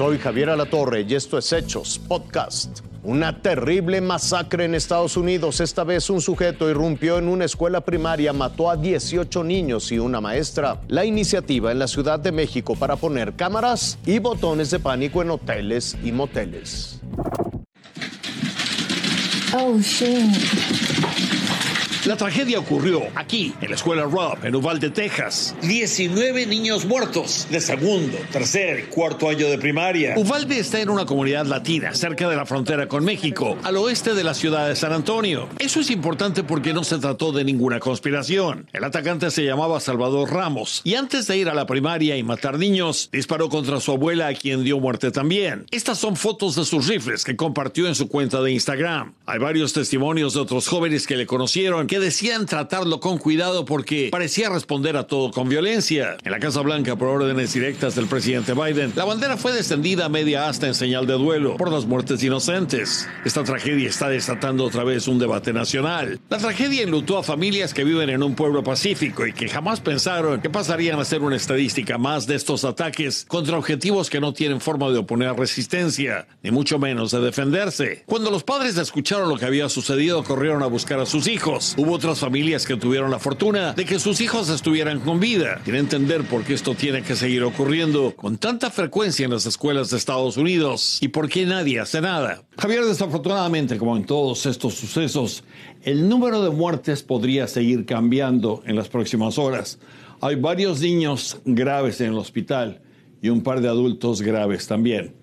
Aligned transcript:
Soy 0.00 0.16
Javier 0.16 0.48
Alatorre 0.48 1.04
y 1.06 1.14
esto 1.14 1.36
es 1.36 1.52
Hechos 1.52 1.98
Podcast. 1.98 2.80
Una 3.02 3.42
terrible 3.42 4.00
masacre 4.00 4.64
en 4.64 4.74
Estados 4.74 5.18
Unidos. 5.18 5.60
Esta 5.60 5.84
vez 5.84 6.08
un 6.08 6.22
sujeto 6.22 6.70
irrumpió 6.70 7.18
en 7.18 7.28
una 7.28 7.44
escuela 7.44 7.82
primaria, 7.82 8.32
mató 8.32 8.70
a 8.70 8.78
18 8.78 9.44
niños 9.44 9.92
y 9.92 9.98
una 9.98 10.22
maestra. 10.22 10.80
La 10.88 11.04
iniciativa 11.04 11.70
en 11.70 11.80
la 11.80 11.86
Ciudad 11.86 12.18
de 12.18 12.32
México 12.32 12.76
para 12.76 12.96
poner 12.96 13.34
cámaras 13.34 13.98
y 14.06 14.18
botones 14.20 14.70
de 14.70 14.78
pánico 14.78 15.20
en 15.20 15.32
hoteles 15.32 15.98
y 16.02 16.12
moteles. 16.12 16.98
Oh, 19.52 19.78
shit. 19.80 20.79
La 22.06 22.16
tragedia 22.16 22.58
ocurrió 22.58 23.02
aquí, 23.14 23.52
en 23.60 23.68
la 23.68 23.76
escuela 23.76 24.04
Rob, 24.04 24.42
en 24.42 24.56
Uvalde, 24.56 24.88
Texas. 24.88 25.54
19 25.60 26.46
niños 26.46 26.86
muertos 26.86 27.46
de 27.50 27.60
segundo, 27.60 28.16
tercer 28.32 28.80
y 28.80 28.82
cuarto 28.84 29.28
año 29.28 29.50
de 29.50 29.58
primaria. 29.58 30.14
Uvalde 30.16 30.58
está 30.58 30.80
en 30.80 30.88
una 30.88 31.04
comunidad 31.04 31.44
latina, 31.44 31.94
cerca 31.94 32.26
de 32.30 32.36
la 32.36 32.46
frontera 32.46 32.88
con 32.88 33.04
México, 33.04 33.58
al 33.64 33.76
oeste 33.76 34.14
de 34.14 34.24
la 34.24 34.32
ciudad 34.32 34.66
de 34.66 34.76
San 34.76 34.94
Antonio. 34.94 35.50
Eso 35.58 35.80
es 35.80 35.90
importante 35.90 36.42
porque 36.42 36.72
no 36.72 36.84
se 36.84 36.96
trató 36.96 37.32
de 37.32 37.44
ninguna 37.44 37.80
conspiración. 37.80 38.66
El 38.72 38.84
atacante 38.84 39.30
se 39.30 39.44
llamaba 39.44 39.78
Salvador 39.78 40.32
Ramos 40.32 40.80
y 40.84 40.94
antes 40.94 41.26
de 41.26 41.36
ir 41.36 41.50
a 41.50 41.54
la 41.54 41.66
primaria 41.66 42.16
y 42.16 42.22
matar 42.22 42.58
niños, 42.58 43.10
disparó 43.12 43.50
contra 43.50 43.78
su 43.78 43.92
abuela 43.92 44.28
a 44.28 44.34
quien 44.34 44.64
dio 44.64 44.80
muerte 44.80 45.10
también. 45.10 45.66
Estas 45.70 45.98
son 45.98 46.16
fotos 46.16 46.56
de 46.56 46.64
sus 46.64 46.86
rifles 46.86 47.24
que 47.24 47.36
compartió 47.36 47.86
en 47.86 47.94
su 47.94 48.08
cuenta 48.08 48.40
de 48.40 48.52
Instagram. 48.52 49.12
Hay 49.26 49.38
varios 49.38 49.74
testimonios 49.74 50.32
de 50.32 50.40
otros 50.40 50.66
jóvenes 50.66 51.06
que 51.06 51.16
le 51.16 51.26
conocieron 51.26 51.89
que 51.90 51.98
decían 51.98 52.46
tratarlo 52.46 53.00
con 53.00 53.18
cuidado 53.18 53.64
porque 53.64 54.10
parecía 54.12 54.48
responder 54.48 54.96
a 54.96 55.08
todo 55.08 55.32
con 55.32 55.48
violencia. 55.48 56.18
En 56.22 56.30
la 56.30 56.38
Casa 56.38 56.60
Blanca, 56.60 56.94
por 56.94 57.08
órdenes 57.08 57.52
directas 57.52 57.96
del 57.96 58.06
presidente 58.06 58.54
Biden, 58.54 58.92
la 58.94 59.04
bandera 59.04 59.36
fue 59.36 59.52
descendida 59.52 60.04
a 60.04 60.08
media 60.08 60.48
asta 60.48 60.68
en 60.68 60.74
señal 60.76 61.08
de 61.08 61.14
duelo 61.14 61.56
por 61.56 61.72
las 61.72 61.86
muertes 61.86 62.22
inocentes. 62.22 63.08
Esta 63.24 63.42
tragedia 63.42 63.88
está 63.88 64.08
desatando 64.08 64.64
otra 64.64 64.84
vez 64.84 65.08
un 65.08 65.18
debate 65.18 65.52
nacional. 65.52 66.20
La 66.28 66.38
tragedia 66.38 66.82
enlutó 66.82 67.18
a 67.18 67.24
familias 67.24 67.74
que 67.74 67.82
viven 67.82 68.08
en 68.08 68.22
un 68.22 68.36
pueblo 68.36 68.62
pacífico 68.62 69.26
y 69.26 69.32
que 69.32 69.48
jamás 69.48 69.80
pensaron 69.80 70.40
que 70.40 70.48
pasarían 70.48 71.00
a 71.00 71.04
ser 71.04 71.22
una 71.22 71.34
estadística 71.34 71.98
más 71.98 72.28
de 72.28 72.36
estos 72.36 72.64
ataques 72.64 73.24
contra 73.26 73.58
objetivos 73.58 74.10
que 74.10 74.20
no 74.20 74.32
tienen 74.32 74.60
forma 74.60 74.90
de 74.90 74.98
oponer 74.98 75.34
resistencia, 75.34 76.28
ni 76.44 76.52
mucho 76.52 76.78
menos 76.78 77.10
de 77.10 77.20
defenderse. 77.20 78.04
Cuando 78.06 78.30
los 78.30 78.44
padres 78.44 78.76
escucharon 78.76 79.28
lo 79.28 79.38
que 79.38 79.46
había 79.46 79.68
sucedido, 79.68 80.22
corrieron 80.22 80.62
a 80.62 80.66
buscar 80.66 81.00
a 81.00 81.06
sus 81.06 81.26
hijos. 81.26 81.74
Hubo 81.80 81.94
otras 81.94 82.18
familias 82.18 82.66
que 82.66 82.76
tuvieron 82.76 83.10
la 83.10 83.18
fortuna 83.18 83.72
de 83.72 83.86
que 83.86 83.98
sus 83.98 84.20
hijos 84.20 84.50
estuvieran 84.50 85.00
con 85.00 85.18
vida. 85.18 85.62
Quiere 85.64 85.78
entender 85.78 86.24
por 86.24 86.44
qué 86.44 86.52
esto 86.52 86.74
tiene 86.74 87.00
que 87.00 87.16
seguir 87.16 87.42
ocurriendo 87.42 88.14
con 88.14 88.36
tanta 88.36 88.70
frecuencia 88.70 89.24
en 89.24 89.30
las 89.30 89.46
escuelas 89.46 89.88
de 89.88 89.96
Estados 89.96 90.36
Unidos 90.36 90.98
y 91.00 91.08
por 91.08 91.30
qué 91.30 91.46
nadie 91.46 91.80
hace 91.80 92.02
nada. 92.02 92.42
Javier, 92.58 92.84
desafortunadamente, 92.84 93.78
como 93.78 93.96
en 93.96 94.04
todos 94.04 94.44
estos 94.44 94.74
sucesos, 94.74 95.42
el 95.82 96.06
número 96.06 96.42
de 96.42 96.50
muertes 96.50 97.02
podría 97.02 97.48
seguir 97.48 97.86
cambiando 97.86 98.62
en 98.66 98.76
las 98.76 98.90
próximas 98.90 99.38
horas. 99.38 99.78
Hay 100.20 100.36
varios 100.36 100.82
niños 100.82 101.38
graves 101.46 102.02
en 102.02 102.08
el 102.08 102.18
hospital 102.18 102.82
y 103.22 103.30
un 103.30 103.42
par 103.42 103.62
de 103.62 103.68
adultos 103.68 104.20
graves 104.20 104.66
también. 104.66 105.14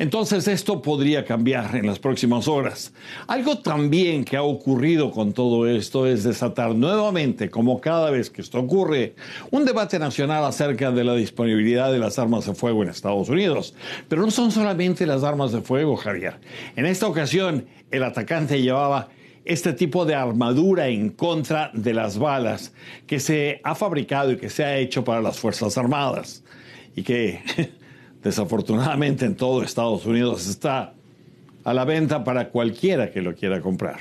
Entonces 0.00 0.48
esto 0.48 0.80
podría 0.80 1.26
cambiar 1.26 1.76
en 1.76 1.86
las 1.86 1.98
próximas 1.98 2.48
horas. 2.48 2.90
Algo 3.26 3.58
también 3.58 4.24
que 4.24 4.38
ha 4.38 4.42
ocurrido 4.42 5.10
con 5.10 5.34
todo 5.34 5.68
esto 5.68 6.06
es 6.06 6.24
desatar 6.24 6.74
nuevamente, 6.74 7.50
como 7.50 7.82
cada 7.82 8.10
vez 8.10 8.30
que 8.30 8.40
esto 8.40 8.58
ocurre, 8.60 9.14
un 9.50 9.66
debate 9.66 9.98
nacional 9.98 10.42
acerca 10.46 10.90
de 10.90 11.04
la 11.04 11.14
disponibilidad 11.14 11.92
de 11.92 11.98
las 11.98 12.18
armas 12.18 12.46
de 12.46 12.54
fuego 12.54 12.82
en 12.82 12.88
Estados 12.88 13.28
Unidos. 13.28 13.74
Pero 14.08 14.22
no 14.22 14.30
son 14.30 14.50
solamente 14.50 15.04
las 15.04 15.22
armas 15.22 15.52
de 15.52 15.60
fuego, 15.60 15.96
Javier. 15.96 16.36
En 16.76 16.86
esta 16.86 17.06
ocasión, 17.06 17.66
el 17.90 18.02
atacante 18.02 18.62
llevaba 18.62 19.10
este 19.44 19.74
tipo 19.74 20.06
de 20.06 20.14
armadura 20.14 20.88
en 20.88 21.10
contra 21.10 21.70
de 21.74 21.92
las 21.92 22.18
balas 22.18 22.72
que 23.06 23.20
se 23.20 23.60
ha 23.64 23.74
fabricado 23.74 24.32
y 24.32 24.38
que 24.38 24.48
se 24.48 24.64
ha 24.64 24.78
hecho 24.78 25.04
para 25.04 25.20
las 25.20 25.38
Fuerzas 25.38 25.76
Armadas 25.76 26.42
y 26.96 27.02
que 27.02 27.42
desafortunadamente 28.22 29.24
en 29.24 29.36
todo 29.36 29.62
Estados 29.62 30.04
Unidos 30.06 30.46
está 30.46 30.94
a 31.64 31.74
la 31.74 31.84
venta 31.84 32.24
para 32.24 32.48
cualquiera 32.48 33.10
que 33.10 33.22
lo 33.22 33.34
quiera 33.34 33.60
comprar. 33.60 33.98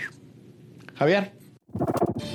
Javier. 0.95 1.33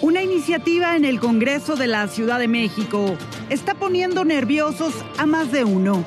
Una 0.00 0.22
iniciativa 0.22 0.96
en 0.96 1.04
el 1.04 1.20
Congreso 1.20 1.76
de 1.76 1.86
la 1.86 2.06
Ciudad 2.08 2.38
de 2.38 2.48
México 2.48 3.16
está 3.50 3.74
poniendo 3.74 4.24
nerviosos 4.24 4.94
a 5.18 5.26
más 5.26 5.52
de 5.52 5.64
uno. 5.64 6.04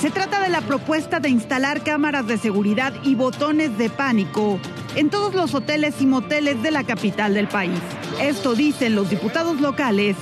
Se 0.00 0.10
trata 0.10 0.42
de 0.42 0.48
la 0.48 0.60
propuesta 0.60 1.20
de 1.20 1.28
instalar 1.28 1.82
cámaras 1.82 2.26
de 2.26 2.36
seguridad 2.38 2.92
y 3.02 3.14
botones 3.14 3.78
de 3.78 3.88
pánico 3.90 4.58
en 4.94 5.10
todos 5.10 5.34
los 5.34 5.54
hoteles 5.54 6.00
y 6.00 6.06
moteles 6.06 6.62
de 6.62 6.70
la 6.70 6.84
capital 6.84 7.34
del 7.34 7.48
país. 7.48 7.80
Esto 8.20 8.54
dicen 8.54 8.94
los 8.94 9.10
diputados 9.10 9.60
locales 9.60 10.16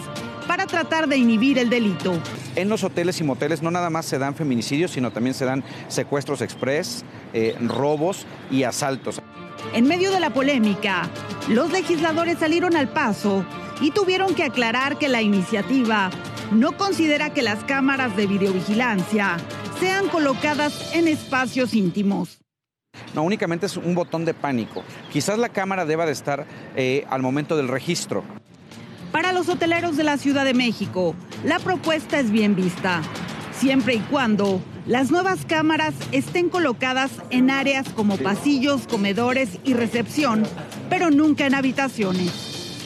para 0.47 0.67
tratar 0.67 1.09
de 1.09 1.17
inhibir 1.17 1.59
el 1.59 1.71
delito. 1.71 2.13
En 2.57 2.69
los 2.69 2.85
hoteles 2.85 3.21
y 3.21 3.25
moteles 3.25 3.63
no 3.63 3.71
nada 3.71 3.91
más 3.91 4.07
se 4.07 4.19
dan 4.19 4.35
feminicidios, 4.35 4.93
sino 4.93 5.11
también 5.11 5.35
se 5.35 5.45
dan 5.45 5.65
secuestros 5.89 6.41
express, 6.41 7.05
eh, 7.33 7.57
robos 7.61 8.27
y 8.51 8.63
asaltos. 8.63 9.21
En 9.73 9.87
medio 9.87 10.13
de 10.13 10.21
la 10.21 10.31
polémica, 10.31 11.09
los 11.49 11.73
legisladores 11.73 12.39
salieron 12.39 12.77
al 12.77 12.89
paso 12.89 13.45
y 13.81 13.91
tuvieron 13.91 14.35
que 14.35 14.45
aclarar 14.45 14.99
que 14.99 15.09
la 15.09 15.21
iniciativa 15.21 16.11
no 16.53 16.77
considera 16.77 17.33
que 17.33 17.43
las 17.43 17.65
cámaras 17.65 18.17
de 18.17 18.27
videovigilancia 18.27 19.37
sean 19.81 20.09
colocadas 20.09 20.95
en 20.95 21.09
espacios 21.09 21.75
íntimos. 21.75 22.39
No, 23.15 23.23
únicamente 23.23 23.67
es 23.67 23.77
un 23.77 23.97
botón 23.97 24.25
de 24.25 24.35
pánico. 24.35 24.85
Quizás 25.13 25.39
la 25.39 25.49
cámara 25.49 25.85
deba 25.85 26.07
de 26.07 26.13
estar 26.13 26.47
eh, 26.77 27.05
al 27.11 27.23
momento 27.23 27.57
del 27.57 27.67
registro. 27.67 28.23
Para 29.11 29.33
los 29.33 29.49
hoteleros 29.49 29.97
de 29.97 30.05
la 30.05 30.19
Ciudad 30.19 30.45
de 30.45 30.55
México, 30.55 31.15
la 31.45 31.59
propuesta 31.59 32.19
es 32.19 32.31
bien 32.31 32.57
vista, 32.57 33.03
siempre 33.53 33.95
y 33.95 34.01
cuando 34.01 34.63
las 34.87 35.11
nuevas 35.11 35.45
cámaras 35.45 35.95
estén 36.11 36.49
colocadas 36.49 37.13
en 37.29 37.51
áreas 37.51 37.89
como 37.91 38.17
pasillos, 38.17 38.87
comedores 38.87 39.59
y 39.63 39.75
recepción, 39.75 40.45
pero 40.89 41.11
nunca 41.11 41.47
en 41.47 41.55
habitaciones. 41.55 42.81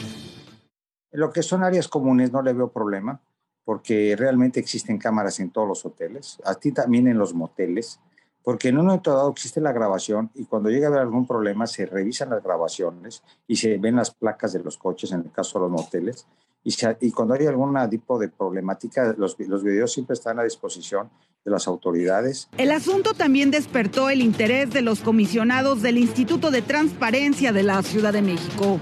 En 1.11 1.19
lo 1.21 1.31
que 1.31 1.41
son 1.41 1.63
áreas 1.63 1.87
comunes 1.87 2.33
no 2.33 2.41
le 2.41 2.53
veo 2.53 2.69
problema, 2.69 3.21
porque 3.63 4.15
realmente 4.17 4.59
existen 4.59 4.97
cámaras 4.97 5.39
en 5.39 5.51
todos 5.51 5.67
los 5.67 5.85
hoteles, 5.85 6.37
ti 6.59 6.73
también 6.73 7.07
en 7.07 7.17
los 7.17 7.33
moteles, 7.33 8.01
porque 8.43 8.69
en 8.69 8.77
un 8.77 8.87
momento 8.87 9.13
dado 9.13 9.31
existe 9.31 9.61
la 9.61 9.71
grabación 9.71 10.31
y 10.35 10.45
cuando 10.45 10.69
llega 10.69 10.87
a 10.87 10.89
haber 10.89 11.01
algún 11.01 11.25
problema 11.25 11.65
se 11.65 11.85
revisan 11.85 12.29
las 12.29 12.43
grabaciones 12.43 13.23
y 13.47 13.55
se 13.55 13.77
ven 13.77 13.95
las 13.95 14.11
placas 14.11 14.51
de 14.51 14.59
los 14.59 14.77
coches, 14.77 15.13
en 15.13 15.21
el 15.21 15.31
caso 15.31 15.59
de 15.59 15.69
los 15.69 15.71
moteles, 15.71 16.27
y, 16.63 16.73
y 17.01 17.11
cuando 17.11 17.33
hay 17.33 17.45
algún 17.47 17.75
tipo 17.89 18.19
de 18.19 18.29
problemática, 18.29 19.15
los, 19.17 19.37
los 19.39 19.63
videos 19.63 19.93
siempre 19.93 20.13
están 20.13 20.39
a 20.39 20.43
disposición 20.43 21.09
de 21.45 21.51
las 21.51 21.67
autoridades. 21.67 22.49
El 22.57 22.71
asunto 22.71 23.13
también 23.13 23.51
despertó 23.51 24.09
el 24.09 24.21
interés 24.21 24.71
de 24.71 24.81
los 24.81 24.99
comisionados 24.99 25.81
del 25.81 25.97
Instituto 25.97 26.51
de 26.51 26.61
Transparencia 26.61 27.53
de 27.53 27.63
la 27.63 27.81
Ciudad 27.81 28.13
de 28.13 28.21
México, 28.21 28.79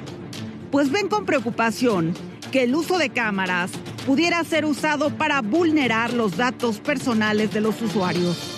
pues 0.71 0.91
ven 0.91 1.07
con 1.07 1.25
preocupación 1.25 2.13
que 2.51 2.63
el 2.63 2.75
uso 2.75 2.97
de 2.97 3.09
cámaras 3.09 3.71
pudiera 4.05 4.43
ser 4.43 4.65
usado 4.65 5.15
para 5.15 5.41
vulnerar 5.41 6.13
los 6.13 6.37
datos 6.37 6.79
personales 6.79 7.53
de 7.53 7.61
los 7.61 7.81
usuarios 7.81 8.57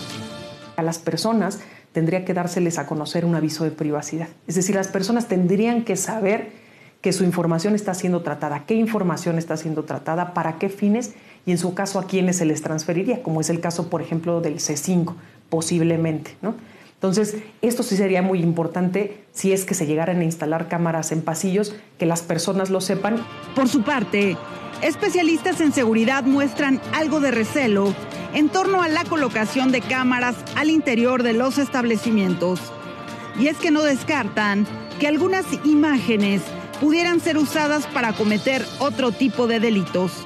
a 0.80 0.84
las 0.84 0.98
personas 0.98 1.60
tendría 1.92 2.26
que 2.26 2.34
dárseles 2.34 2.80
a 2.80 2.88
conocer 2.88 3.26
un 3.26 3.36
aviso 3.36 3.64
de 3.64 3.72
privacidad. 3.72 4.30
Es 4.48 4.56
decir, 4.56 4.76
las 4.76 4.88
personas 4.88 5.28
tendrían 5.28 5.84
que 5.84 5.96
saber 5.96 6.52
que 7.02 7.14
su 7.14 7.24
información 7.24 7.76
está 7.76 7.94
siendo 7.94 8.22
tratada, 8.22 8.66
qué 8.66 8.74
información 8.74 9.38
está 9.38 9.56
siendo 9.56 9.84
tratada, 9.84 10.34
para 10.34 10.58
qué 10.58 10.70
fines 10.70 11.14
y 11.46 11.52
en 11.52 11.58
su 11.58 11.74
caso 11.74 12.00
a 12.00 12.08
quiénes 12.08 12.38
se 12.38 12.46
les 12.46 12.62
transferiría, 12.62 13.24
como 13.24 13.42
es 13.42 13.50
el 13.50 13.62
caso, 13.62 13.90
por 13.90 14.02
ejemplo, 14.02 14.42
del 14.42 14.56
C5, 14.56 15.16
posiblemente. 15.50 16.36
¿no? 16.42 16.56
Entonces, 17.00 17.38
esto 17.62 17.82
sí 17.82 17.96
sería 17.96 18.22
muy 18.22 18.42
importante 18.42 19.24
si 19.32 19.54
es 19.54 19.64
que 19.64 19.74
se 19.74 19.86
llegaran 19.86 20.20
a 20.20 20.26
instalar 20.26 20.68
cámaras 20.68 21.14
en 21.14 21.22
pasillos, 21.22 21.74
que 21.98 22.06
las 22.06 22.22
personas 22.22 22.70
lo 22.70 22.82
sepan. 22.82 23.26
Por 23.56 23.70
su 23.70 23.84
parte, 23.84 24.36
especialistas 24.82 25.62
en 25.62 25.72
seguridad 25.72 26.26
muestran 26.26 26.82
algo 26.94 27.22
de 27.22 27.32
recelo 27.32 27.94
en 28.34 28.50
torno 28.50 28.84
a 28.84 28.90
la 28.90 29.06
colocación 29.06 29.72
de 29.72 29.80
cámaras 29.80 30.36
al 30.58 30.70
interior 30.70 31.24
de 31.24 31.32
los 31.32 31.58
establecimientos. 31.58 32.60
Y 33.40 33.48
es 33.48 33.56
que 33.58 33.72
no 33.72 33.84
descartan 33.84 34.68
que 35.00 35.08
algunas 35.08 35.46
imágenes 35.64 36.42
pudieran 36.80 37.20
ser 37.20 37.38
usadas 37.38 37.86
para 37.88 38.14
cometer 38.14 38.62
otro 38.80 39.12
tipo 39.12 39.48
de 39.48 39.60
delitos. 39.60 40.26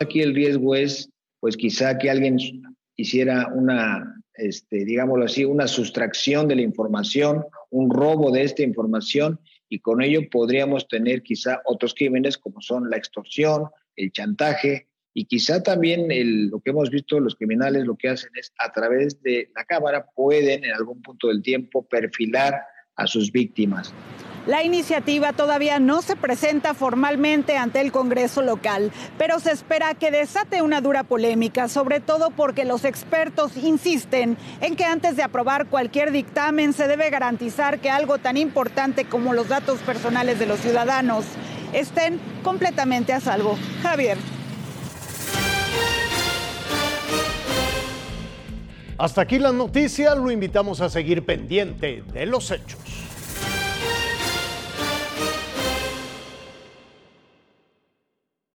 Aquí 0.00 0.20
el 0.20 0.34
riesgo 0.34 0.74
es, 0.74 1.10
pues 1.40 1.56
quizá 1.56 1.96
que 1.98 2.10
alguien 2.10 2.38
hiciera 2.96 3.48
una, 3.54 4.22
este, 4.34 4.84
digámoslo 4.84 5.24
así, 5.24 5.44
una 5.44 5.66
sustracción 5.66 6.48
de 6.48 6.56
la 6.56 6.62
información, 6.62 7.44
un 7.70 7.90
robo 7.90 8.30
de 8.30 8.42
esta 8.42 8.62
información 8.62 9.40
y 9.68 9.80
con 9.80 10.02
ello 10.02 10.20
podríamos 10.30 10.86
tener 10.86 11.22
quizá 11.22 11.62
otros 11.64 11.94
crímenes 11.94 12.36
como 12.38 12.60
son 12.60 12.90
la 12.90 12.96
extorsión, 12.96 13.68
el 13.96 14.12
chantaje, 14.12 14.88
Y 15.16 15.26
quizá 15.26 15.62
también 15.62 16.08
lo 16.50 16.58
que 16.60 16.70
hemos 16.70 16.90
visto, 16.90 17.20
los 17.20 17.36
criminales 17.36 17.84
lo 17.84 17.96
que 17.96 18.08
hacen 18.08 18.30
es 18.34 18.52
a 18.58 18.72
través 18.72 19.22
de 19.22 19.48
la 19.54 19.64
cámara 19.64 20.06
pueden 20.12 20.64
en 20.64 20.72
algún 20.72 21.00
punto 21.02 21.28
del 21.28 21.40
tiempo 21.40 21.86
perfilar 21.86 22.60
a 22.96 23.06
sus 23.06 23.30
víctimas. 23.30 23.94
La 24.46 24.62
iniciativa 24.62 25.32
todavía 25.32 25.78
no 25.78 26.02
se 26.02 26.16
presenta 26.16 26.74
formalmente 26.74 27.56
ante 27.56 27.80
el 27.80 27.92
Congreso 27.92 28.42
local, 28.42 28.92
pero 29.16 29.40
se 29.40 29.52
espera 29.52 29.94
que 29.94 30.10
desate 30.10 30.60
una 30.60 30.82
dura 30.82 31.02
polémica, 31.02 31.66
sobre 31.68 32.00
todo 32.00 32.30
porque 32.30 32.66
los 32.66 32.84
expertos 32.84 33.56
insisten 33.56 34.36
en 34.60 34.76
que 34.76 34.84
antes 34.84 35.16
de 35.16 35.22
aprobar 35.22 35.66
cualquier 35.66 36.12
dictamen 36.12 36.74
se 36.74 36.86
debe 36.88 37.08
garantizar 37.08 37.78
que 37.78 37.88
algo 37.88 38.18
tan 38.18 38.36
importante 38.36 39.06
como 39.06 39.32
los 39.32 39.48
datos 39.48 39.78
personales 39.80 40.38
de 40.38 40.46
los 40.46 40.60
ciudadanos 40.60 41.24
estén 41.72 42.20
completamente 42.42 43.14
a 43.14 43.20
salvo. 43.20 43.56
Javier. 43.82 44.18
Hasta 48.98 49.22
aquí 49.22 49.38
la 49.38 49.52
noticia, 49.52 50.14
lo 50.14 50.30
invitamos 50.30 50.82
a 50.82 50.90
seguir 50.90 51.24
pendiente 51.24 52.04
de 52.12 52.26
los 52.26 52.50
hechos. 52.50 52.93